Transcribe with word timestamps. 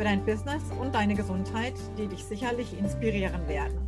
für 0.00 0.04
dein 0.04 0.24
Business 0.24 0.62
und 0.80 0.94
deine 0.94 1.14
Gesundheit, 1.14 1.74
die 1.98 2.06
dich 2.06 2.24
sicherlich 2.24 2.72
inspirieren 2.78 3.46
werden. 3.46 3.86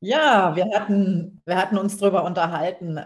Ja, 0.00 0.56
wir 0.56 0.70
hatten, 0.74 1.42
wir 1.44 1.56
hatten 1.58 1.76
uns 1.76 1.98
darüber 1.98 2.24
unterhalten, 2.24 2.98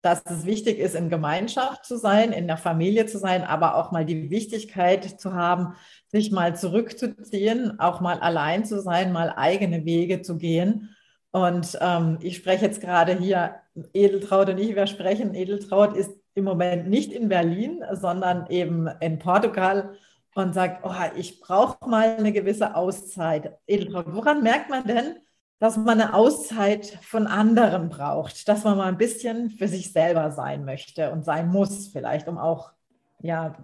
dass 0.00 0.24
es 0.26 0.44
wichtig 0.44 0.80
ist, 0.80 0.96
in 0.96 1.08
Gemeinschaft 1.08 1.84
zu 1.84 1.98
sein, 1.98 2.32
in 2.32 2.48
der 2.48 2.56
Familie 2.56 3.06
zu 3.06 3.18
sein, 3.18 3.44
aber 3.44 3.76
auch 3.76 3.92
mal 3.92 4.04
die 4.04 4.28
Wichtigkeit 4.28 5.20
zu 5.20 5.32
haben, 5.32 5.76
sich 6.08 6.32
mal 6.32 6.56
zurückzuziehen, 6.56 7.78
auch 7.78 8.00
mal 8.00 8.18
allein 8.18 8.64
zu 8.64 8.82
sein, 8.82 9.12
mal 9.12 9.34
eigene 9.36 9.84
Wege 9.84 10.20
zu 10.20 10.36
gehen. 10.36 10.96
Und 11.30 11.78
ähm, 11.80 12.18
ich 12.22 12.38
spreche 12.38 12.64
jetzt 12.64 12.80
gerade 12.80 13.16
hier, 13.16 13.54
Edeltraut 13.94 14.48
und 14.48 14.58
ich, 14.58 14.74
wir 14.74 14.88
sprechen. 14.88 15.34
Edeltraut 15.36 15.96
ist 15.96 16.21
im 16.34 16.44
Moment 16.44 16.88
nicht 16.88 17.12
in 17.12 17.28
Berlin, 17.28 17.84
sondern 17.92 18.46
eben 18.48 18.88
in 19.00 19.18
Portugal 19.18 19.96
und 20.34 20.54
sagt, 20.54 20.84
oh, 20.84 21.16
ich 21.16 21.40
brauche 21.40 21.88
mal 21.88 22.16
eine 22.16 22.32
gewisse 22.32 22.74
Auszeit. 22.74 23.58
Edeltraut, 23.66 24.06
woran 24.08 24.42
merkt 24.42 24.70
man 24.70 24.84
denn, 24.86 25.16
dass 25.58 25.76
man 25.76 26.00
eine 26.00 26.14
Auszeit 26.14 26.98
von 27.02 27.26
anderen 27.26 27.88
braucht, 27.88 28.48
dass 28.48 28.64
man 28.64 28.76
mal 28.76 28.88
ein 28.88 28.98
bisschen 28.98 29.50
für 29.50 29.68
sich 29.68 29.92
selber 29.92 30.32
sein 30.32 30.64
möchte 30.64 31.12
und 31.12 31.24
sein 31.24 31.48
muss 31.48 31.88
vielleicht, 31.88 32.26
um 32.28 32.38
auch 32.38 32.72
ja, 33.20 33.54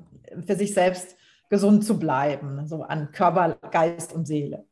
für 0.46 0.54
sich 0.54 0.74
selbst 0.74 1.16
gesund 1.48 1.84
zu 1.84 1.98
bleiben, 1.98 2.66
so 2.66 2.82
an 2.82 3.10
Körper, 3.10 3.56
Geist 3.70 4.12
und 4.12 4.26
Seele. 4.26 4.64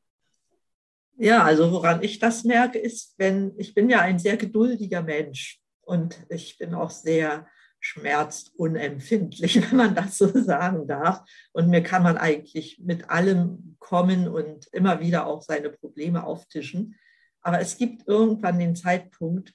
Ja, 1.19 1.43
also 1.43 1.73
woran 1.73 2.03
ich 2.03 2.19
das 2.19 2.45
merke, 2.45 2.79
ist, 2.79 3.15
wenn 3.17 3.55
ich 3.57 3.75
bin 3.75 3.89
ja 3.89 4.01
ein 4.01 4.19
sehr 4.19 4.37
geduldiger 4.37 5.03
Mensch 5.03 5.61
und 5.81 6.19
ich 6.29 6.59
bin 6.59 6.75
auch 6.75 6.91
sehr 6.91 7.47
schmerzunempfindlich, 7.87 9.63
wenn 9.71 9.77
man 9.77 9.95
das 9.95 10.19
so 10.19 10.27
sagen 10.43 10.87
darf. 10.87 11.23
Und 11.53 11.69
mir 11.69 11.83
kann 11.83 12.03
man 12.03 12.19
eigentlich 12.19 12.79
mit 12.81 13.11
allem 13.11 13.77
kommen 13.79 14.29
und 14.29 14.67
immer 14.73 15.01
wieder 15.01 15.27
auch 15.27 15.43
seine 15.43 15.71
Probleme 15.71 16.25
auftischen. 16.25 16.97
Aber 17.43 17.61
es 17.61 17.79
gibt 17.79 18.09
irgendwann 18.09 18.59
den 18.59 18.75
Zeitpunkt, 18.75 19.55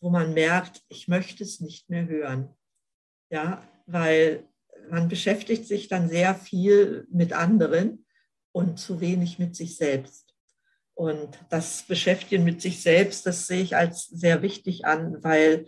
wo 0.00 0.10
man 0.10 0.34
merkt, 0.34 0.82
ich 0.88 1.08
möchte 1.08 1.42
es 1.42 1.60
nicht 1.60 1.88
mehr 1.88 2.06
hören. 2.06 2.54
Ja, 3.30 3.66
weil 3.86 4.44
man 4.90 5.08
beschäftigt 5.08 5.66
sich 5.66 5.88
dann 5.88 6.08
sehr 6.08 6.34
viel 6.34 7.06
mit 7.10 7.32
anderen 7.32 8.04
und 8.52 8.78
zu 8.78 9.00
wenig 9.00 9.38
mit 9.38 9.56
sich 9.56 9.76
selbst. 9.76 10.34
Und 10.94 11.38
das 11.48 11.84
Beschäftigen 11.84 12.44
mit 12.44 12.60
sich 12.60 12.82
selbst, 12.82 13.24
das 13.24 13.46
sehe 13.46 13.62
ich 13.62 13.76
als 13.76 14.06
sehr 14.06 14.42
wichtig 14.42 14.84
an, 14.84 15.22
weil 15.22 15.66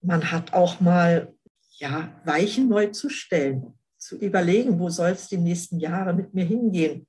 man 0.00 0.30
hat 0.30 0.52
auch 0.52 0.80
mal 0.80 1.34
ja, 1.78 2.20
Weichen 2.24 2.68
neu 2.68 2.88
zu 2.88 3.08
stellen, 3.08 3.74
zu 3.96 4.16
überlegen, 4.16 4.78
wo 4.78 4.90
soll 4.90 5.10
es 5.10 5.28
die 5.28 5.38
nächsten 5.38 5.78
Jahre 5.78 6.12
mit 6.12 6.34
mir 6.34 6.44
hingehen? 6.44 7.06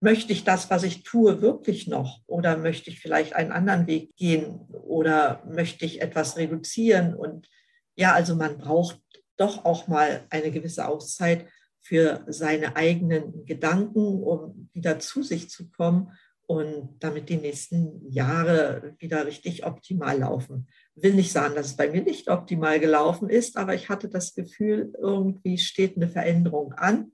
Möchte 0.00 0.32
ich 0.32 0.44
das, 0.44 0.70
was 0.70 0.82
ich 0.82 1.02
tue, 1.02 1.40
wirklich 1.40 1.86
noch? 1.86 2.20
Oder 2.26 2.56
möchte 2.56 2.90
ich 2.90 3.00
vielleicht 3.00 3.34
einen 3.34 3.52
anderen 3.52 3.86
Weg 3.86 4.14
gehen? 4.16 4.60
Oder 4.86 5.42
möchte 5.46 5.86
ich 5.86 6.02
etwas 6.02 6.36
reduzieren? 6.36 7.14
Und 7.14 7.48
ja, 7.94 8.12
also 8.12 8.34
man 8.34 8.58
braucht 8.58 9.00
doch 9.36 9.64
auch 9.64 9.88
mal 9.88 10.24
eine 10.30 10.50
gewisse 10.50 10.86
Auszeit 10.86 11.46
für 11.80 12.24
seine 12.26 12.76
eigenen 12.76 13.46
Gedanken, 13.46 14.22
um 14.22 14.68
wieder 14.72 14.98
zu 14.98 15.22
sich 15.22 15.48
zu 15.48 15.70
kommen 15.70 16.12
und 16.46 16.96
damit 17.00 17.28
die 17.28 17.36
nächsten 17.36 18.10
Jahre 18.10 18.94
wieder 18.98 19.26
richtig 19.26 19.64
optimal 19.64 20.18
laufen. 20.18 20.68
Will 20.96 21.14
nicht 21.14 21.30
sagen, 21.30 21.54
dass 21.54 21.66
es 21.66 21.76
bei 21.76 21.88
mir 21.90 22.02
nicht 22.02 22.28
optimal 22.28 22.80
gelaufen 22.80 23.28
ist, 23.28 23.56
aber 23.56 23.74
ich 23.74 23.88
hatte 23.88 24.08
das 24.08 24.34
Gefühl, 24.34 24.92
irgendwie 24.98 25.58
steht 25.58 25.96
eine 25.96 26.08
Veränderung 26.08 26.72
an 26.72 27.12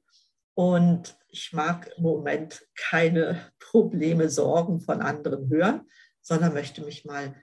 und 0.54 1.16
ich 1.28 1.52
mag 1.52 1.90
im 1.96 2.04
Moment 2.04 2.64
keine 2.76 3.50
Probleme, 3.58 4.28
Sorgen 4.28 4.80
von 4.80 5.02
anderen 5.02 5.48
hören, 5.50 5.82
sondern 6.20 6.54
möchte 6.54 6.82
mich 6.82 7.04
mal 7.04 7.34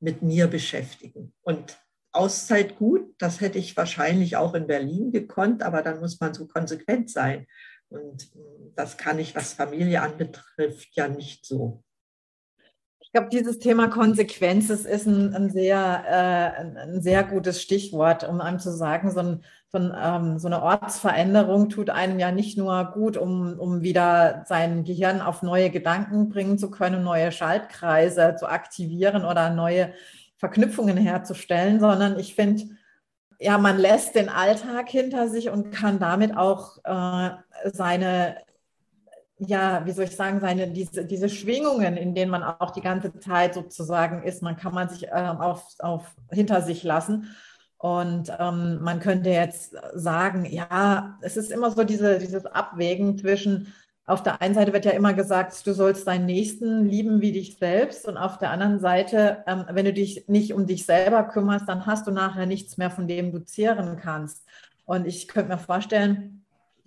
mit 0.00 0.20
mir 0.22 0.48
beschäftigen. 0.48 1.32
Und 1.42 1.78
Auszeit 2.12 2.76
gut, 2.76 3.14
das 3.18 3.40
hätte 3.40 3.58
ich 3.58 3.76
wahrscheinlich 3.76 4.36
auch 4.36 4.54
in 4.54 4.66
Berlin 4.66 5.12
gekonnt, 5.12 5.62
aber 5.62 5.82
dann 5.82 6.00
muss 6.00 6.20
man 6.20 6.34
so 6.34 6.46
konsequent 6.46 7.10
sein. 7.10 7.46
Und 7.88 8.30
das 8.74 8.96
kann 8.96 9.18
ich, 9.18 9.34
was 9.34 9.52
Familie 9.52 10.02
anbetrifft, 10.02 10.88
ja 10.92 11.08
nicht 11.08 11.46
so. 11.46 11.84
Ich 13.06 13.12
glaube, 13.12 13.28
dieses 13.30 13.60
Thema 13.60 13.88
Konsequenz 13.88 14.68
ist 14.68 15.06
ein, 15.06 15.32
ein 15.32 15.48
sehr, 15.48 16.04
äh, 16.06 16.80
ein 16.82 17.00
sehr 17.00 17.22
gutes 17.22 17.62
Stichwort, 17.62 18.28
um 18.28 18.40
einem 18.40 18.58
zu 18.58 18.72
sagen, 18.72 19.12
so, 19.12 19.20
ein, 19.20 19.44
so, 19.68 19.78
ein, 19.78 19.94
ähm, 19.96 20.38
so, 20.38 20.48
eine 20.48 20.60
Ortsveränderung 20.60 21.68
tut 21.68 21.88
einem 21.88 22.18
ja 22.18 22.32
nicht 22.32 22.58
nur 22.58 22.84
gut, 22.92 23.16
um, 23.16 23.58
um 23.60 23.82
wieder 23.82 24.44
sein 24.46 24.82
Gehirn 24.84 25.20
auf 25.20 25.42
neue 25.42 25.70
Gedanken 25.70 26.28
bringen 26.28 26.58
zu 26.58 26.68
können, 26.70 27.04
neue 27.04 27.30
Schaltkreise 27.30 28.34
zu 28.38 28.48
aktivieren 28.48 29.24
oder 29.24 29.50
neue 29.50 29.92
Verknüpfungen 30.36 30.96
herzustellen, 30.96 31.78
sondern 31.78 32.18
ich 32.18 32.34
finde, 32.34 32.64
ja, 33.38 33.56
man 33.56 33.78
lässt 33.78 34.14
den 34.14 34.28
Alltag 34.28 34.88
hinter 34.88 35.28
sich 35.28 35.48
und 35.48 35.70
kann 35.70 35.98
damit 35.98 36.36
auch 36.36 36.78
äh, 36.84 37.30
seine, 37.70 38.36
ja, 39.38 39.84
wie 39.84 39.92
soll 39.92 40.04
ich 40.04 40.16
sagen, 40.16 40.40
seine, 40.40 40.68
diese, 40.68 41.04
diese 41.04 41.28
Schwingungen, 41.28 41.96
in 41.96 42.14
denen 42.14 42.30
man 42.30 42.42
auch 42.42 42.70
die 42.70 42.80
ganze 42.80 43.18
Zeit 43.18 43.54
sozusagen 43.54 44.22
ist, 44.22 44.42
man 44.42 44.56
kann 44.56 44.72
man 44.74 44.88
sich 44.88 45.08
äh, 45.08 45.34
auf, 45.38 45.74
auf 45.78 46.14
hinter 46.30 46.62
sich 46.62 46.82
lassen. 46.82 47.34
Und 47.78 48.32
ähm, 48.38 48.78
man 48.80 49.00
könnte 49.00 49.28
jetzt 49.28 49.76
sagen, 49.94 50.46
ja, 50.46 51.18
es 51.20 51.36
ist 51.36 51.52
immer 51.52 51.70
so 51.70 51.84
diese, 51.84 52.18
dieses 52.18 52.46
Abwägen 52.46 53.18
zwischen, 53.18 53.74
auf 54.06 54.22
der 54.22 54.40
einen 54.40 54.54
Seite 54.54 54.72
wird 54.72 54.86
ja 54.86 54.92
immer 54.92 55.12
gesagt, 55.12 55.66
du 55.66 55.74
sollst 55.74 56.06
deinen 56.06 56.24
Nächsten 56.24 56.86
lieben 56.86 57.20
wie 57.20 57.32
dich 57.32 57.58
selbst. 57.58 58.08
Und 58.08 58.16
auf 58.16 58.38
der 58.38 58.50
anderen 58.50 58.80
Seite, 58.80 59.44
ähm, 59.46 59.66
wenn 59.70 59.84
du 59.84 59.92
dich 59.92 60.26
nicht 60.28 60.54
um 60.54 60.66
dich 60.66 60.86
selber 60.86 61.24
kümmerst, 61.24 61.68
dann 61.68 61.84
hast 61.84 62.06
du 62.06 62.10
nachher 62.10 62.46
nichts 62.46 62.78
mehr, 62.78 62.90
von 62.90 63.06
dem 63.06 63.32
du 63.32 63.40
zehren 63.44 63.98
kannst. 63.98 64.46
Und 64.86 65.06
ich 65.06 65.28
könnte 65.28 65.52
mir 65.52 65.58
vorstellen, 65.58 66.45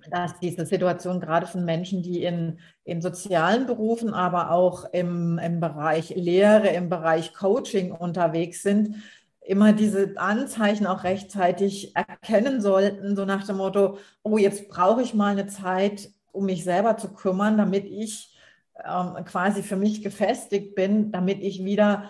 dass 0.10 0.40
diese 0.40 0.66
Situation 0.66 1.20
gerade 1.20 1.48
von 1.48 1.66
Menschen, 1.66 2.02
die 2.02 2.24
in, 2.24 2.60
in 2.84 3.02
sozialen 3.02 3.66
Berufen, 3.66 4.14
aber 4.14 4.52
auch 4.52 4.86
im, 4.94 5.38
im 5.40 5.60
Bereich 5.60 6.10
Lehre, 6.16 6.70
im 6.70 6.90
Bereich 6.90 7.34
Coaching 7.34 7.92
unterwegs 7.92 8.64
sind, 8.64 8.96
immer 9.42 9.74
diese 9.74 10.14
Anzeichen 10.18 10.86
auch 10.86 11.04
rechtzeitig 11.04 11.96
erkennen 11.96 12.62
sollten, 12.62 13.16
so 13.16 13.26
nach 13.26 13.46
dem 13.46 13.58
Motto, 13.58 13.98
oh, 14.22 14.38
jetzt 14.38 14.70
brauche 14.70 15.02
ich 15.02 15.14
mal 15.14 15.32
eine 15.32 15.48
Zeit, 15.48 16.10
um 16.32 16.46
mich 16.46 16.64
selber 16.64 16.98
zu 16.98 17.14
kümmern, 17.14 17.58
damit 17.58 17.86
ich 17.86 18.38
ähm, 18.86 19.26
quasi 19.26 19.64
für 19.64 19.76
mich 19.76 20.04
gefestigt 20.04 20.76
bin, 20.76 21.12
damit 21.12 21.42
ich 21.42 21.64
wieder 21.64 22.10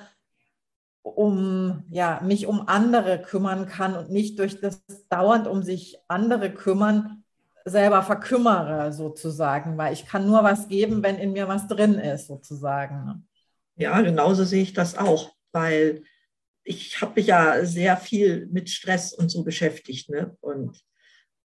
um 1.01 1.83
ja, 1.89 2.19
mich 2.23 2.45
um 2.45 2.67
andere 2.67 3.21
kümmern 3.21 3.67
kann 3.67 3.95
und 3.95 4.11
nicht 4.11 4.37
durch 4.39 4.59
das 4.59 4.83
dauernd 5.09 5.47
um 5.47 5.63
sich 5.63 5.97
andere 6.07 6.51
kümmern 6.53 7.23
selber 7.69 8.03
verkümmere 8.03 8.91
sozusagen, 8.93 9.77
weil 9.77 9.93
ich 9.93 10.05
kann 10.05 10.27
nur 10.27 10.43
was 10.43 10.67
geben, 10.67 11.03
wenn 11.03 11.17
in 11.17 11.33
mir 11.33 11.47
was 11.47 11.67
drin 11.67 11.95
ist 11.95 12.27
sozusagen. 12.27 13.05
Ne? 13.05 13.23
Ja, 13.75 14.01
genauso 14.01 14.43
sehe 14.43 14.63
ich 14.63 14.73
das 14.73 14.97
auch, 14.97 15.33
weil 15.51 16.03
ich 16.63 17.01
habe 17.01 17.13
mich 17.15 17.27
ja 17.27 17.65
sehr 17.65 17.97
viel 17.97 18.47
mit 18.51 18.69
Stress 18.69 19.13
und 19.13 19.29
so 19.29 19.43
beschäftigt. 19.43 20.09
Ne? 20.09 20.37
Und 20.41 20.79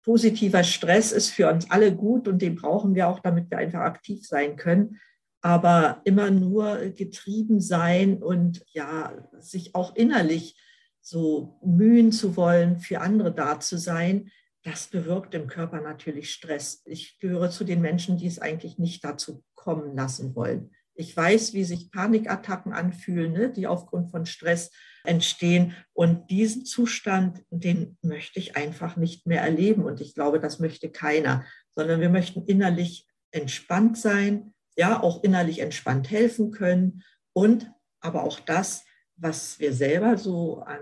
positiver 0.02 0.62
Stress 0.62 1.12
ist 1.12 1.30
für 1.30 1.50
uns 1.50 1.70
alle 1.70 1.94
gut 1.94 2.28
und 2.28 2.42
den 2.42 2.54
brauchen 2.54 2.94
wir 2.94 3.08
auch, 3.08 3.20
damit 3.20 3.50
wir 3.50 3.58
einfach 3.58 3.80
aktiv 3.80 4.26
sein 4.26 4.56
können. 4.56 5.00
Aber 5.40 6.00
immer 6.04 6.30
nur 6.30 6.76
getrieben 6.90 7.60
sein 7.60 8.22
und 8.22 8.64
ja, 8.72 9.28
sich 9.38 9.74
auch 9.74 9.94
innerlich 9.94 10.56
so 11.00 11.60
mühen 11.64 12.10
zu 12.10 12.36
wollen, 12.36 12.78
für 12.78 13.00
andere 13.00 13.32
da 13.32 13.60
zu 13.60 13.78
sein, 13.78 14.30
das 14.66 14.88
bewirkt 14.88 15.32
im 15.34 15.46
Körper 15.46 15.80
natürlich 15.80 16.32
Stress. 16.32 16.82
Ich 16.86 17.20
gehöre 17.20 17.50
zu 17.50 17.62
den 17.62 17.80
Menschen, 17.80 18.18
die 18.18 18.26
es 18.26 18.40
eigentlich 18.40 18.78
nicht 18.78 19.04
dazu 19.04 19.44
kommen 19.54 19.94
lassen 19.94 20.34
wollen. 20.34 20.72
Ich 20.94 21.16
weiß, 21.16 21.54
wie 21.54 21.62
sich 21.62 21.92
Panikattacken 21.92 22.72
anfühlen, 22.72 23.32
ne, 23.32 23.48
die 23.48 23.68
aufgrund 23.68 24.10
von 24.10 24.26
Stress 24.26 24.72
entstehen. 25.04 25.76
Und 25.92 26.30
diesen 26.30 26.64
Zustand, 26.64 27.44
den 27.50 27.96
möchte 28.02 28.40
ich 28.40 28.56
einfach 28.56 28.96
nicht 28.96 29.24
mehr 29.24 29.42
erleben. 29.42 29.84
Und 29.84 30.00
ich 30.00 30.14
glaube, 30.14 30.40
das 30.40 30.58
möchte 30.58 30.90
keiner, 30.90 31.44
sondern 31.76 32.00
wir 32.00 32.10
möchten 32.10 32.44
innerlich 32.44 33.06
entspannt 33.30 33.96
sein, 33.96 34.52
ja, 34.76 35.00
auch 35.00 35.22
innerlich 35.22 35.60
entspannt 35.60 36.10
helfen 36.10 36.50
können 36.50 37.04
und 37.32 37.70
aber 38.00 38.24
auch 38.24 38.40
das, 38.40 38.84
was 39.16 39.60
wir 39.60 39.72
selber 39.72 40.18
so 40.18 40.60
an 40.60 40.80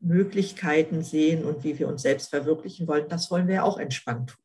Möglichkeiten 0.00 1.02
sehen 1.02 1.44
und 1.44 1.64
wie 1.64 1.78
wir 1.78 1.88
uns 1.88 2.02
selbst 2.02 2.30
verwirklichen 2.30 2.86
wollen, 2.86 3.08
das 3.08 3.30
wollen 3.30 3.48
wir 3.48 3.64
auch 3.64 3.78
entspannt 3.78 4.30
tun. 4.30 4.44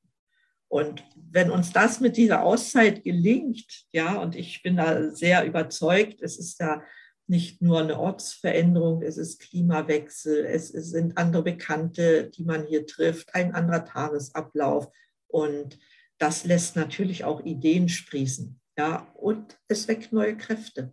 Und 0.67 1.03
wenn 1.15 1.51
uns 1.51 1.71
das 1.71 1.99
mit 1.99 2.17
dieser 2.17 2.43
Auszeit 2.43 3.03
gelingt, 3.03 3.85
ja, 3.91 4.19
und 4.19 4.35
ich 4.35 4.63
bin 4.63 4.77
da 4.77 5.11
sehr 5.11 5.45
überzeugt, 5.45 6.21
es 6.21 6.39
ist 6.39 6.59
da 6.59 6.81
nicht 7.27 7.61
nur 7.61 7.81
eine 7.81 7.99
Ortsveränderung, 7.99 9.01
es 9.01 9.17
ist 9.17 9.39
Klimawechsel, 9.39 10.45
es 10.45 10.69
sind 10.69 11.17
andere 11.17 11.43
Bekannte, 11.43 12.29
die 12.31 12.43
man 12.43 12.65
hier 12.65 12.85
trifft, 12.85 13.35
ein 13.35 13.53
anderer 13.53 13.85
Tagesablauf. 13.85 14.87
Und 15.27 15.77
das 16.17 16.43
lässt 16.45 16.75
natürlich 16.75 17.23
auch 17.23 17.43
Ideen 17.45 17.87
sprießen. 17.87 18.59
Ja, 18.77 19.11
und 19.13 19.59
es 19.67 19.87
weckt 19.87 20.11
neue 20.11 20.35
Kräfte. 20.35 20.91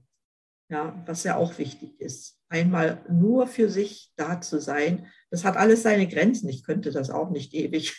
Ja, 0.68 1.02
was 1.06 1.24
ja 1.24 1.36
auch 1.36 1.58
wichtig 1.58 2.00
ist. 2.00 2.39
Einmal 2.50 3.05
nur 3.08 3.47
für 3.47 3.70
sich 3.70 4.12
da 4.17 4.41
zu 4.41 4.61
sein, 4.61 5.06
das 5.31 5.44
hat 5.44 5.56
alles 5.56 5.85
seine 5.85 6.08
Grenzen. 6.08 6.49
Ich 6.49 6.64
könnte 6.64 6.91
das 6.91 7.08
auch 7.08 7.31
nicht 7.31 7.55
ewig. 7.55 7.94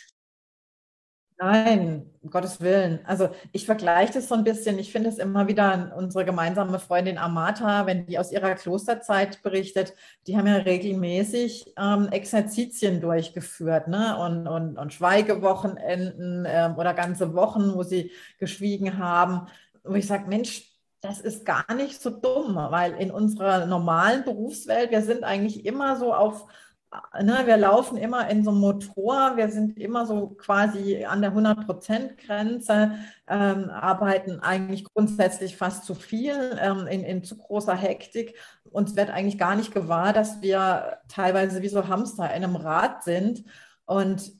Nein, 1.38 2.08
um 2.20 2.30
Gottes 2.30 2.60
Willen. 2.60 3.00
Also 3.04 3.30
ich 3.50 3.66
vergleiche 3.66 4.12
das 4.12 4.28
so 4.28 4.34
ein 4.36 4.44
bisschen. 4.44 4.78
Ich 4.78 4.92
finde 4.92 5.08
es 5.08 5.18
immer 5.18 5.48
wieder 5.48 5.92
unsere 5.96 6.24
gemeinsame 6.24 6.78
Freundin 6.78 7.18
Amata, 7.18 7.86
wenn 7.86 8.06
die 8.06 8.18
aus 8.18 8.30
ihrer 8.30 8.54
Klosterzeit 8.54 9.42
berichtet, 9.42 9.94
die 10.26 10.36
haben 10.36 10.46
ja 10.46 10.56
regelmäßig 10.56 11.72
ähm, 11.76 12.08
Exerzitien 12.12 13.00
durchgeführt 13.00 13.88
ne? 13.88 14.16
und, 14.18 14.46
und, 14.46 14.78
und 14.78 14.92
Schweigewochenenden 14.92 16.46
ähm, 16.46 16.76
oder 16.76 16.94
ganze 16.94 17.34
Wochen, 17.34 17.74
wo 17.74 17.82
sie 17.82 18.12
geschwiegen 18.38 18.98
haben. 18.98 19.48
Wo 19.82 19.94
ich 19.94 20.06
sage, 20.06 20.28
Mensch, 20.28 20.71
das 21.02 21.20
ist 21.20 21.44
gar 21.44 21.74
nicht 21.74 22.00
so 22.00 22.10
dumm, 22.10 22.54
weil 22.54 22.92
in 22.94 23.10
unserer 23.10 23.66
normalen 23.66 24.24
Berufswelt, 24.24 24.90
wir 24.90 25.02
sind 25.02 25.24
eigentlich 25.24 25.66
immer 25.66 25.96
so 25.96 26.14
auf 26.14 26.46
ne, 27.20 27.42
wir 27.44 27.56
laufen 27.56 27.96
immer 27.96 28.28
in 28.28 28.44
so 28.44 28.50
einem 28.50 28.60
Motor, 28.60 29.36
wir 29.36 29.50
sind 29.50 29.78
immer 29.78 30.06
so 30.06 30.28
quasi 30.28 31.04
an 31.04 31.22
der 31.22 31.32
100-Prozent-Grenze, 31.32 32.92
ähm, 33.28 33.70
arbeiten 33.70 34.40
eigentlich 34.40 34.84
grundsätzlich 34.84 35.56
fast 35.56 35.84
zu 35.84 35.94
viel 35.94 36.58
ähm, 36.60 36.86
in, 36.86 37.02
in 37.02 37.24
zu 37.24 37.36
großer 37.36 37.74
Hektik. 37.74 38.36
Uns 38.70 38.96
wird 38.96 39.10
eigentlich 39.10 39.38
gar 39.38 39.56
nicht 39.56 39.72
gewahr, 39.72 40.12
dass 40.12 40.42
wir 40.42 40.98
teilweise 41.08 41.62
wie 41.62 41.68
so 41.68 41.88
Hamster 41.88 42.24
in 42.34 42.44
einem 42.44 42.56
Rad 42.56 43.04
sind. 43.04 43.44
Und 43.86 44.32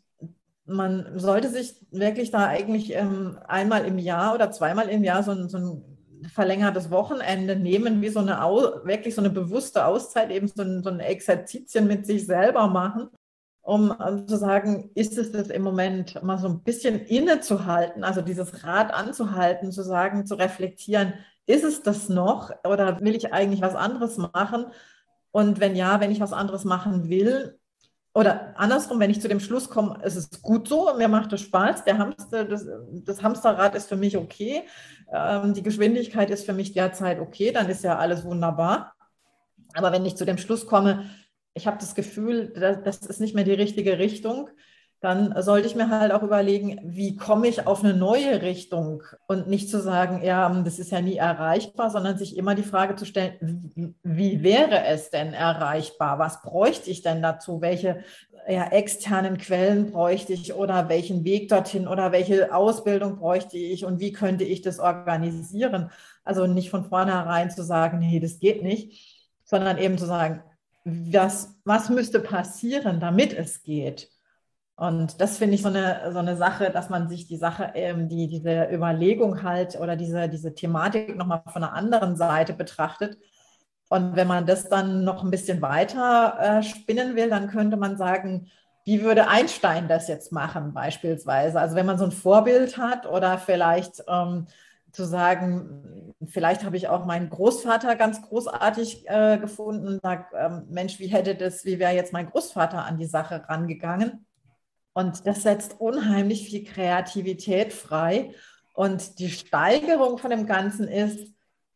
man 0.65 1.19
sollte 1.19 1.49
sich 1.49 1.85
wirklich 1.91 2.31
da 2.31 2.47
eigentlich 2.47 2.95
ähm, 2.95 3.39
einmal 3.49 3.85
im 3.85 3.99
Jahr 3.99 4.35
oder 4.35 4.51
zweimal 4.53 4.89
im 4.89 5.05
Jahr 5.05 5.23
so, 5.23 5.49
so 5.49 5.59
ein 5.59 5.92
verlängertes 6.25 6.91
Wochenende 6.91 7.57
nehmen, 7.57 8.01
wie 8.01 8.09
so 8.09 8.21
eine, 8.21 8.39
wirklich 8.85 9.15
so 9.15 9.21
eine 9.21 9.31
bewusste 9.31 9.87
Auszeit, 9.87 10.31
eben 10.31 10.49
so 10.49 10.63
ein, 10.63 10.83
so 10.83 10.91
ein 10.91 11.01
Exerzitien 11.01 11.87
mit 11.87 12.07
sich 12.07 12.27
selber 12.27 12.67
machen, 12.69 13.09
um, 13.63 13.95
zu 14.27 14.37
sagen, 14.37 14.91
ist 14.95 15.17
es 15.19 15.33
das 15.33 15.49
im 15.49 15.63
Moment 15.63 16.23
mal 16.23 16.39
so 16.39 16.49
ein 16.49 16.63
bisschen 16.63 17.01
innezuhalten, 17.01 18.05
also 18.05 18.21
dieses 18.21 18.65
Rad 18.65 18.93
anzuhalten, 18.93 19.73
zu 19.73 19.83
sagen, 19.83 20.27
zu 20.27 20.35
reflektieren, 20.35 21.15
ist 21.47 21.65
es 21.65 21.83
das 21.83 22.09
noch 22.09 22.51
oder 22.65 23.01
will 23.01 23.15
ich 23.15 23.33
eigentlich 23.33 23.63
was 23.63 23.75
anderes 23.75 24.17
machen? 24.17 24.67
Und 25.31 25.61
wenn 25.61 25.77
ja, 25.77 26.01
wenn 26.01 26.11
ich 26.11 26.21
was 26.21 26.33
anderes 26.33 26.65
machen 26.65 27.09
will, 27.09 27.59
oder 28.15 28.59
andersrum, 28.59 29.01
wenn 29.01 29.11
ich 29.11 29.21
zu 29.21 29.29
dem 29.29 29.41
Schluss 29.41 29.71
komme, 29.71 29.99
es 30.03 30.17
ist 30.17 30.43
gut 30.43 30.69
so, 30.69 30.95
mir 30.97 31.09
macht 31.09 31.33
es 31.33 31.41
Spaß, 31.41 31.85
der 31.85 31.99
Hamster, 31.99 32.45
das, 32.45 32.67
das 33.05 33.23
Hamsterrad 33.23 33.75
ist 33.75 33.89
für 33.89 33.97
mich 33.97 34.17
okay, 34.17 34.65
ähm, 35.13 35.55
die 35.55 35.63
Geschwindigkeit 35.63 36.31
ist 36.31 36.45
für 36.45 36.53
mich 36.53 36.73
derzeit 36.73 37.21
okay, 37.21 37.53
dann 37.53 37.71
ist 37.71 37.85
ja 37.85 37.97
alles 37.97 38.25
wunderbar. 38.25 38.95
Aber 39.75 39.93
wenn 39.93 40.05
ich 40.05 40.17
zu 40.17 40.27
dem 40.27 40.37
Schluss 40.37 40.67
komme, 40.67 41.11
ich 41.55 41.67
habe 41.67 41.79
das 41.79 41.95
Gefühl, 41.95 42.53
das, 42.55 42.83
das 42.83 42.99
ist 43.09 43.21
nicht 43.21 43.35
mehr 43.35 43.45
die 43.45 43.53
richtige 43.53 43.99
Richtung, 43.99 44.51
dann 45.03 45.35
sollte 45.43 45.67
ich 45.67 45.75
mir 45.75 45.91
halt 45.91 46.13
auch 46.13 46.23
überlegen, 46.23 46.79
wie 46.85 47.17
komme 47.17 47.49
ich 47.49 47.67
auf 47.67 47.83
eine 47.83 47.93
neue 47.93 48.41
Richtung 48.41 49.03
und 49.27 49.49
nicht 49.49 49.69
zu 49.69 49.81
sagen, 49.81 50.23
ja, 50.23 50.49
das 50.63 50.79
ist 50.79 50.93
ja 50.93 51.01
nie 51.01 51.17
erreichbar, 51.17 51.91
sondern 51.91 52.17
sich 52.17 52.37
immer 52.37 52.55
die 52.55 52.63
Frage 52.63 52.95
zu 52.95 53.05
stellen, 53.05 53.73
wie, 53.75 53.95
wie 54.05 54.43
wäre 54.45 54.85
es 54.85 55.11
denn 55.11 55.35
erreichbar? 55.35 56.21
Was 56.21 56.41
bräuchte 56.43 56.89
ich 56.89 57.03
denn 57.03 57.21
dazu? 57.21 57.61
Welche 57.61 58.05
ja, 58.49 58.69
externen 58.69 59.39
Quellen 59.39 59.91
bräuchte 59.91 60.35
ich 60.35 60.55
oder 60.55 60.89
welchen 60.89 61.25
Weg 61.25 61.49
dorthin 61.49 61.89
oder 61.89 62.13
welche 62.13 62.55
Ausbildung 62.55 63.17
bräuchte 63.17 63.59
ich 63.59 63.85
und 63.85 63.99
wie 63.99 64.13
könnte 64.13 64.45
ich 64.45 64.63
das 64.63 64.79
organisieren? 64.79 65.91
Also 66.25 66.47
nicht 66.47 66.71
von 66.71 66.85
vornherein 66.85 67.51
zu 67.51 67.65
sagen, 67.65 67.99
nee, 67.99 68.21
das 68.21 68.39
geht 68.39 68.63
nicht, 68.63 69.35
sondern 69.43 69.79
eben 69.79 69.99
zu 69.99 70.07
sagen, 70.07 70.45
was, 70.85 71.57
was 71.65 71.89
müsste 71.89 72.21
passieren, 72.21 73.01
damit 73.01 73.33
es 73.33 73.65
geht? 73.65 74.09
Und 74.83 75.21
das 75.21 75.39
finde 75.39 75.55
ich 75.55 75.63
so 75.63 75.69
eine, 75.69 76.11
so 76.13 76.19
eine 76.19 76.37
Sache, 76.37 76.71
dass 76.71 76.91
man 76.91 77.09
sich 77.09 77.29
die 77.29 77.37
Sache, 77.37 77.71
ähm, 77.77 78.09
die, 78.09 78.27
diese 78.27 78.69
Überlegung 78.69 79.45
halt 79.45 79.79
oder 79.79 79.95
diese, 79.95 80.29
diese 80.29 80.55
Thematik 80.55 81.17
nochmal 81.17 81.45
von 81.53 81.63
einer 81.63 81.73
anderen 81.73 82.17
Seite 82.17 82.53
betrachtet. 82.53 83.17
Und 83.89 84.17
wenn 84.17 84.27
man 84.27 84.45
das 84.45 84.69
dann 84.69 85.05
noch 85.05 85.23
ein 85.23 85.31
bisschen 85.31 85.63
weiter 85.63 86.37
äh, 86.41 86.63
spinnen 86.65 87.15
will, 87.15 87.31
dann 87.31 87.47
könnte 87.47 87.77
man 87.77 87.97
sagen, 87.97 88.49
wie 88.85 89.03
würde 89.03 89.29
Einstein 89.29 89.87
das 89.87 90.09
jetzt 90.09 90.33
machen 90.33 90.75
beispielsweise? 90.75 91.61
Also 91.61 91.77
wenn 91.77 91.87
man 91.87 91.99
so 91.99 92.07
ein 92.07 92.11
Vorbild 92.11 92.77
hat 92.77 93.07
oder 93.07 93.39
vielleicht 93.39 94.03
ähm, 94.09 94.49
zu 94.91 95.05
sagen, 95.05 96.13
vielleicht 96.27 96.65
habe 96.65 96.77
ich 96.77 96.89
auch 96.89 97.07
meinen 97.07 97.31
Großvater 97.31 97.95
ganz 97.95 98.21
großartig 98.21 99.09
äh, 99.09 99.39
gefunden 99.39 99.87
und 99.87 100.03
sage, 100.03 100.25
ähm, 100.37 100.65
Mensch, 100.71 100.99
wie 100.99 101.07
hätte 101.07 101.37
das, 101.37 101.65
wie 101.65 101.79
wäre 101.79 101.95
jetzt 101.95 102.13
mein 102.13 102.29
Großvater 102.29 102.85
an 102.85 102.99
die 102.99 103.07
Sache 103.07 103.45
rangegangen? 103.49 104.27
Und 104.95 105.27
das 105.27 105.43
setzt 105.43 105.81
unheimlich 105.81 106.47
viel 106.47 106.65
Kreativität 106.65 107.73
frei. 107.73 108.35
Und 108.75 109.19
die 109.19 109.31
Steigerung 109.31 110.19
von 110.19 110.31
dem 110.31 110.47
Ganzen 110.47 110.89
ist, 110.89 111.33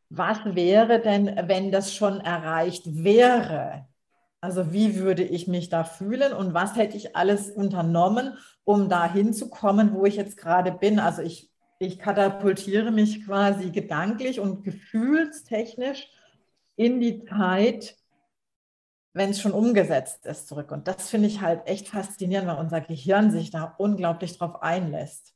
was 0.09 0.39
wäre 0.45 1.01
denn, 1.01 1.35
wenn 1.49 1.73
das 1.73 1.95
schon 1.95 2.21
erreicht 2.21 2.83
wäre? 2.87 3.87
Also 4.41 4.73
wie 4.73 4.97
würde 4.97 5.25
ich 5.25 5.49
mich 5.49 5.69
da 5.71 5.83
fühlen 5.83 6.33
und 6.33 6.55
was 6.55 6.77
hätte 6.77 6.97
ich 6.97 7.17
alles 7.17 7.51
unternommen, 7.51 8.37
um 8.65 8.89
da 8.89 9.11
hinzukommen, 9.11 9.93
wo 9.95 10.05
ich 10.05 10.17
jetzt 10.17 10.37
gerade 10.37 10.71
bin? 10.71 11.01
Also 11.01 11.23
ich, 11.23 11.51
ich 11.79 11.99
katapultiere 11.99 12.93
mich 12.93 13.25
quasi 13.25 13.71
gedanklich 13.71 14.39
und 14.39 14.63
gefühlstechnisch 14.63 16.09
in 16.77 17.01
die 17.01 17.25
Zeit, 17.25 17.97
wenn 19.17 19.31
es 19.31 19.41
schon 19.41 19.53
umgesetzt 19.53 20.27
ist, 20.27 20.47
zurück. 20.47 20.71
Und 20.71 20.87
das 20.89 21.09
finde 21.09 21.27
ich 21.29 21.41
halt 21.41 21.67
echt 21.67 21.89
faszinierend, 21.89 22.49
weil 22.49 22.59
unser 22.59 22.83
Gehirn 22.83 23.31
sich 23.31 23.51
da 23.51 23.75
unglaublich 23.79 24.37
drauf 24.37 24.63
einlässt. 24.63 25.33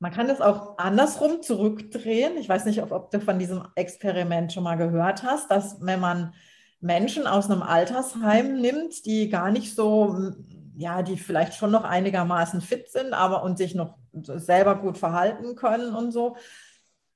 Man 0.00 0.10
kann 0.10 0.28
es 0.28 0.40
auch 0.40 0.76
andersrum 0.78 1.40
zurückdrehen. 1.40 2.36
Ich 2.36 2.48
weiß 2.48 2.64
nicht, 2.64 2.82
ob, 2.82 2.90
ob, 2.90 3.12
du 3.12 3.20
von 3.20 3.38
diesem 3.38 3.62
Experiment 3.76 4.52
schon 4.52 4.64
mal 4.64 4.74
gehört 4.74 5.22
hast, 5.22 5.52
dass 5.52 5.80
wenn 5.80 6.00
man 6.00 6.34
Menschen 6.80 7.28
aus 7.28 7.48
einem 7.48 7.62
Altersheim 7.62 8.60
nimmt, 8.60 9.06
die 9.06 9.28
gar 9.28 9.52
nicht 9.52 9.76
so, 9.76 10.32
ja, 10.76 11.02
die 11.02 11.16
vielleicht 11.16 11.54
schon 11.54 11.70
noch 11.70 11.84
einigermaßen 11.84 12.60
fit 12.60 12.90
sind, 12.90 13.14
aber 13.14 13.44
und 13.44 13.56
sich 13.56 13.76
noch 13.76 13.94
selber 14.12 14.74
gut 14.74 14.98
verhalten 14.98 15.54
können 15.54 15.94
und 15.94 16.10
so, 16.10 16.36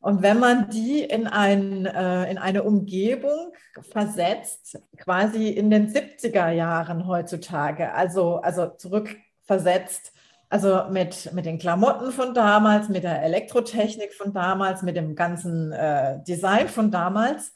und 0.00 0.23
wenn 0.23 0.38
man 0.38 0.71
die 0.71 1.02
in, 1.04 1.26
ein, 1.26 1.85
äh, 1.85 2.30
in 2.30 2.38
eine 2.38 2.62
Umgebung 2.62 3.52
versetzt, 3.92 4.78
quasi 4.97 5.49
in 5.49 5.71
den 5.71 5.88
70er 5.92 6.50
Jahren 6.50 7.07
heutzutage, 7.07 7.92
also, 7.92 8.37
also 8.37 8.69
zurückversetzt, 8.69 10.12
also 10.49 10.87
mit, 10.90 11.33
mit 11.35 11.45
den 11.45 11.59
Klamotten 11.59 12.12
von 12.12 12.33
damals, 12.35 12.88
mit 12.88 13.04
der 13.04 13.23
Elektrotechnik 13.23 14.14
von 14.14 14.33
damals, 14.33 14.83
mit 14.83 14.97
dem 14.97 15.14
ganzen 15.14 15.71
äh, 15.73 16.23
Design 16.25 16.69
von 16.69 16.90
damals, 16.90 17.54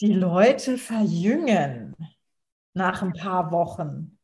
die 0.00 0.12
Leute 0.12 0.78
verjüngen 0.78 1.94
nach 2.74 3.02
ein 3.02 3.12
paar 3.12 3.52
Wochen. 3.52 4.18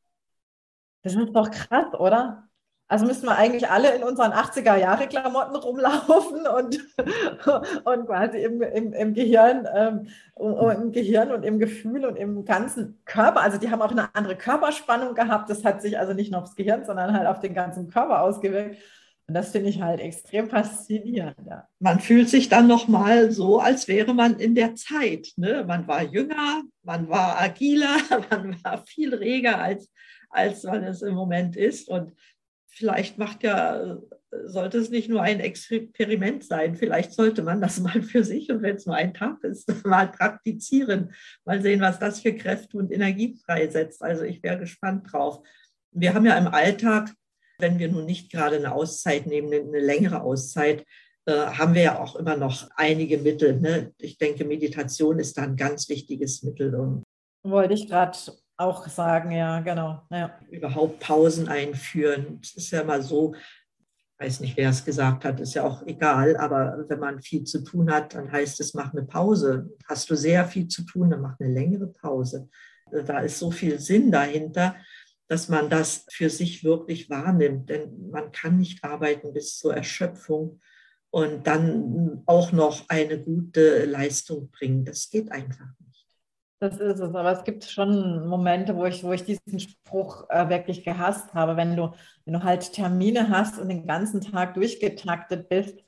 Das 1.03 1.15
ist 1.15 1.33
doch 1.35 1.51
krass, 1.53 1.95
oder? 1.95 2.46
Also 2.89 3.05
müssten 3.05 3.27
wir 3.27 3.37
eigentlich 3.37 3.69
alle 3.69 3.95
in 3.97 4.05
unseren 4.05 4.33
80er-Jahre-Klamotten 4.33 5.57
rumlaufen 5.57 6.47
und, 6.47 6.79
und 7.85 8.07
quasi 8.07 8.39
im, 8.39 8.63
im, 8.63 8.93
im 8.93 9.15
Gehirn, 9.15 9.67
ähm, 9.75 10.09
im 10.39 10.93
Gehirn 10.93 11.33
und 11.33 11.45
im 11.45 11.59
Gefühl 11.59 12.05
und 12.05 12.15
im 12.15 12.45
ganzen 12.45 13.01
Körper. 13.05 13.41
Also 13.41 13.59
die 13.59 13.71
haben 13.71 13.83
auch 13.83 13.91
eine 13.91 14.15
andere 14.15 14.37
Körperspannung 14.37 15.15
gehabt. 15.15 15.51
Das 15.51 15.65
hat 15.65 15.83
sich 15.83 15.99
also 15.99 16.13
nicht 16.13 16.31
nur 16.31 16.43
aufs 16.43 16.55
Gehirn, 16.55 16.85
sondern 16.85 17.13
halt 17.13 17.27
auf 17.27 17.41
den 17.41 17.55
ganzen 17.55 17.89
Körper 17.89 18.23
ausgewirkt. 18.23 18.77
Und 19.29 19.35
das 19.35 19.51
finde 19.51 19.71
ich 19.71 19.83
halt 19.83 19.99
extrem 19.99 20.49
faszinierend. 20.49 21.35
Ja. 21.49 21.67
Man 21.81 21.99
fühlt 21.99 22.29
sich 22.29 22.49
dann 22.49 22.69
nochmal 22.69 23.33
so, 23.33 23.59
als 23.59 23.89
wäre 23.89 24.15
man 24.15 24.39
in 24.39 24.55
der 24.55 24.77
Zeit. 24.77 25.33
Ne? 25.37 25.65
Man 25.67 25.89
war 25.89 26.03
jünger, 26.03 26.63
man 26.85 27.09
war 27.09 27.41
agiler, 27.41 27.97
man 28.31 28.63
war 28.63 28.85
viel 28.87 29.13
reger, 29.13 29.59
als, 29.59 29.91
als 30.31 30.63
man 30.63 30.85
es 30.85 31.03
im 31.03 31.15
Moment 31.15 31.57
ist. 31.57 31.89
Und 31.89 32.13
vielleicht 32.77 33.19
macht 33.19 33.43
ja, 33.43 33.99
sollte 34.45 34.79
es 34.79 34.91
nicht 34.91 35.09
nur 35.09 35.23
ein 35.23 35.41
Experiment 35.41 36.45
sein, 36.45 36.77
vielleicht 36.77 37.13
sollte 37.13 37.43
man 37.43 37.61
das 37.61 37.81
mal 37.81 38.03
für 38.03 38.23
sich 38.23 38.51
und 38.51 38.63
wenn 38.63 38.77
es 38.77 38.87
nur 38.87 38.97
ein 38.97 39.15
Tag 39.15 39.43
ist, 39.45 39.69
mal 39.85 40.09
praktizieren, 40.09 41.13
mal 41.45 41.63
sehen, 41.63 41.81
was 41.81 41.99
das 41.99 42.21
für 42.21 42.35
Kräfte 42.35 42.77
und 42.77 42.93
Energie 42.93 43.39
freisetzt. 43.45 44.03
Also 44.03 44.25
ich 44.25 44.43
wäre 44.43 44.59
gespannt 44.59 45.13
drauf. 45.13 45.41
Wir 45.93 46.15
haben 46.15 46.27
ja 46.27 46.37
im 46.37 46.49
Alltag 46.49 47.13
wenn 47.59 47.79
wir 47.79 47.89
nun 47.89 48.07
nicht 48.07 48.31
gerade 48.31 48.57
eine 48.57 48.75
Auszeit 48.75 49.27
nehmen, 49.27 49.53
eine 49.53 49.81
längere 49.81 50.23
Auszeit, 50.23 50.85
äh, 51.27 51.33
haben 51.33 51.75
wir 51.75 51.83
ja 51.83 51.99
auch 51.99 52.17
immer 52.17 52.37
noch 52.37 52.69
einige 52.77 53.19
Mittel. 53.19 53.61
Ne? 53.61 53.93
Ich 53.99 54.19
denke, 54.19 54.45
Meditation 54.45 55.19
ist 55.19 55.37
da 55.39 55.43
ein 55.43 55.57
ganz 55.57 55.89
wichtiges 55.89 56.43
Mittel. 56.43 57.03
Wollte 57.43 57.75
ich 57.75 57.89
gerade 57.89 58.17
auch 58.57 58.87
sagen, 58.89 59.31
ja, 59.31 59.61
genau. 59.61 60.03
Ja. 60.11 60.39
Überhaupt 60.51 61.01
Pausen 61.01 61.49
einführen. 61.49 62.41
Es 62.43 62.57
ist 62.57 62.71
ja 62.71 62.81
immer 62.81 63.03
so, 63.03 63.35
ich 63.35 64.27
weiß 64.27 64.41
nicht, 64.41 64.57
wer 64.57 64.71
es 64.71 64.85
gesagt 64.85 65.25
hat, 65.25 65.41
ist 65.41 65.55
ja 65.55 65.65
auch 65.65 65.87
egal, 65.87 66.37
aber 66.37 66.85
wenn 66.89 67.01
man 67.01 67.21
viel 67.21 67.45
zu 67.45 67.63
tun 67.63 67.93
hat, 67.93 68.15
dann 68.15 68.33
heißt 68.33 68.61
es, 68.61 68.75
mach 68.75 68.93
eine 68.93 69.05
Pause. 69.05 69.71
Hast 69.87 70.09
du 70.09 70.15
sehr 70.15 70.47
viel 70.47 70.69
zu 70.69 70.85
tun, 70.85 71.11
dann 71.11 71.21
mach 71.21 71.39
eine 71.39 71.53
längere 71.53 71.89
Pause. 71.89 72.49
Da 72.91 73.19
ist 73.21 73.39
so 73.39 73.51
viel 73.51 73.79
Sinn 73.79 74.11
dahinter 74.11 74.77
dass 75.29 75.49
man 75.49 75.69
das 75.69 76.07
für 76.11 76.31
sich 76.31 76.65
wirklich 76.65 77.11
wahrnimmt. 77.11 77.69
Denn 77.69 78.11
man 78.11 78.33
kann 78.33 78.59
nicht 78.59 78.85
arbeiten 78.85 79.33
bis 79.33 79.59
zur 79.59 79.75
Erschöpfung 79.75 80.61
und 81.11 81.47
dann 81.47 82.23
auch 82.27 82.53
noch 82.53 82.89
eine 82.89 83.21
gute 83.21 83.85
Leistung 83.85 84.51
bringen. 84.51 84.85
Das 84.85 85.11
geht 85.11 85.33
einfach 85.33 85.67
nicht. 85.79 85.86
Das 86.59 86.79
ist 86.79 87.01
es, 87.01 87.15
aber 87.15 87.33
es 87.33 87.45
gibt 87.45 87.65
schon 87.65 88.27
Momente, 88.29 88.77
wo 88.77 88.87
ich, 88.87 89.05
wo 89.05 89.13
ich 89.13 89.25
diesen 89.25 89.61
Spruch 89.61 90.25
äh, 90.31 90.49
wirklich 90.49 90.85
gehasst 90.85 91.35
habe, 91.35 91.57
wenn 91.57 91.77
du, 91.77 91.93
wenn 92.25 92.35
du 92.35 92.43
halt 92.43 92.73
Termine 92.73 93.29
hast 93.29 93.59
und 93.59 93.69
den 93.69 93.87
ganzen 93.87 94.23
Tag 94.23 94.55
durchgetaktet 94.55 95.51
bist 95.51 95.85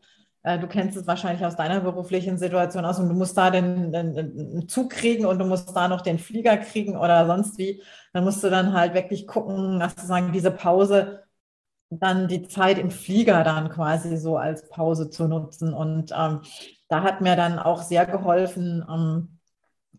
äh, 0.48 0.58
du 0.58 0.66
kennst 0.66 0.96
es 0.96 1.06
wahrscheinlich 1.06 1.44
aus 1.44 1.56
deiner 1.56 1.80
beruflichen 1.80 2.38
Situation 2.38 2.84
aus 2.84 2.98
und 2.98 3.08
du 3.08 3.14
musst 3.14 3.36
da 3.36 3.50
den, 3.50 3.92
den, 3.92 4.14
den, 4.14 4.68
Zug 4.68 4.90
kriegen 4.90 5.26
und 5.26 5.38
du 5.38 5.44
musst 5.44 5.76
da 5.76 5.88
noch 5.88 6.00
den 6.00 6.18
Flieger 6.18 6.56
kriegen 6.56 6.96
oder 6.96 7.26
sonst 7.26 7.58
wie. 7.58 7.82
Dann 8.12 8.24
musst 8.24 8.42
du 8.44 8.50
dann 8.50 8.72
halt 8.72 8.94
wirklich 8.94 9.26
gucken, 9.26 9.80
dass 9.80 9.94
du 9.96 10.06
sagen, 10.06 10.32
diese 10.32 10.50
Pause, 10.50 11.24
dann 11.90 12.28
die 12.28 12.48
Zeit 12.48 12.78
im 12.78 12.90
Flieger 12.90 13.44
dann 13.44 13.70
quasi 13.70 14.16
so 14.16 14.36
als 14.36 14.68
Pause 14.68 15.10
zu 15.10 15.28
nutzen. 15.28 15.74
Und 15.74 16.12
ähm, 16.16 16.42
da 16.88 17.02
hat 17.02 17.20
mir 17.20 17.36
dann 17.36 17.58
auch 17.58 17.82
sehr 17.82 18.06
geholfen, 18.06 18.84
ähm, 18.88 19.37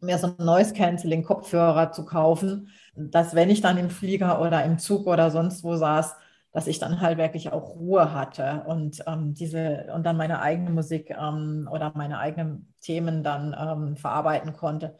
mir 0.01 0.17
so 0.17 0.27
ein 0.27 0.45
Noise 0.45 0.73
Canceling 0.73 1.23
Kopfhörer 1.23 1.91
zu 1.91 2.05
kaufen, 2.05 2.69
dass 2.95 3.35
wenn 3.35 3.49
ich 3.49 3.61
dann 3.61 3.77
im 3.77 3.89
Flieger 3.89 4.41
oder 4.41 4.63
im 4.63 4.79
Zug 4.79 5.07
oder 5.07 5.31
sonst 5.31 5.63
wo 5.63 5.75
saß, 5.75 6.15
dass 6.51 6.67
ich 6.67 6.79
dann 6.79 7.01
halt 7.01 7.17
wirklich 7.17 7.51
auch 7.51 7.75
Ruhe 7.75 8.13
hatte 8.13 8.63
und 8.67 9.03
ähm, 9.07 9.33
diese 9.33 9.87
und 9.93 10.03
dann 10.05 10.17
meine 10.17 10.41
eigene 10.41 10.71
Musik 10.71 11.11
ähm, 11.11 11.69
oder 11.71 11.91
meine 11.95 12.19
eigenen 12.19 12.73
Themen 12.81 13.23
dann 13.23 13.55
ähm, 13.59 13.97
verarbeiten 13.97 14.53
konnte 14.53 14.97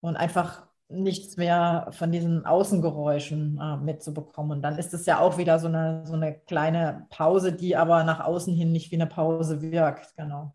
und 0.00 0.16
einfach 0.16 0.66
nichts 0.88 1.36
mehr 1.36 1.88
von 1.92 2.10
diesen 2.10 2.46
Außengeräuschen 2.46 3.60
äh, 3.60 3.76
mitzubekommen. 3.76 4.52
Und 4.52 4.62
dann 4.62 4.78
ist 4.78 4.94
es 4.94 5.06
ja 5.06 5.20
auch 5.20 5.36
wieder 5.38 5.58
so 5.58 5.68
eine, 5.68 6.02
so 6.06 6.14
eine 6.14 6.34
kleine 6.34 7.06
Pause, 7.10 7.52
die 7.52 7.76
aber 7.76 8.04
nach 8.04 8.20
außen 8.20 8.54
hin 8.54 8.72
nicht 8.72 8.90
wie 8.90 8.96
eine 8.96 9.06
Pause 9.06 9.60
wirkt. 9.60 10.16
Genau. 10.16 10.54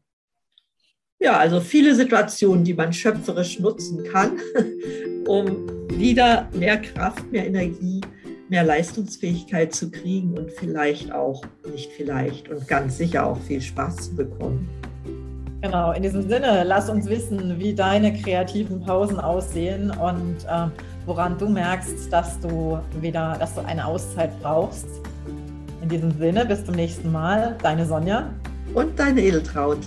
Ja, 1.23 1.37
also 1.37 1.61
viele 1.61 1.95
Situationen, 1.95 2.65
die 2.65 2.73
man 2.73 2.91
schöpferisch 2.91 3.59
nutzen 3.59 4.03
kann, 4.03 4.39
um 5.27 5.67
wieder 5.97 6.49
mehr 6.53 6.77
Kraft, 6.77 7.31
mehr 7.31 7.47
Energie 7.47 8.01
mehr 8.53 8.63
Leistungsfähigkeit 8.63 9.73
zu 9.73 9.89
kriegen 9.89 10.37
und 10.37 10.51
vielleicht 10.51 11.11
auch, 11.11 11.41
nicht 11.71 11.91
vielleicht 11.91 12.49
und 12.49 12.67
ganz 12.67 12.99
sicher 12.99 13.25
auch 13.25 13.39
viel 13.39 13.59
Spaß 13.59 13.95
zu 13.95 14.15
bekommen. 14.15 14.69
Genau, 15.61 15.91
in 15.93 16.03
diesem 16.03 16.29
Sinne, 16.29 16.63
lass 16.63 16.87
uns 16.87 17.09
wissen, 17.09 17.57
wie 17.57 17.73
deine 17.73 18.13
kreativen 18.13 18.79
Pausen 18.81 19.19
aussehen 19.19 19.89
und 19.89 20.43
äh, 20.43 20.67
woran 21.07 21.35
du 21.39 21.49
merkst, 21.49 22.13
dass 22.13 22.39
du 22.41 22.77
wieder, 23.01 23.37
dass 23.39 23.55
du 23.55 23.61
eine 23.61 23.87
Auszeit 23.87 24.29
brauchst. 24.41 24.85
In 25.81 25.89
diesem 25.89 26.11
Sinne, 26.19 26.45
bis 26.45 26.63
zum 26.63 26.75
nächsten 26.75 27.11
Mal, 27.11 27.57
deine 27.63 27.87
Sonja 27.87 28.29
und 28.75 28.99
deine 28.99 29.21
Edeltraut. 29.21 29.79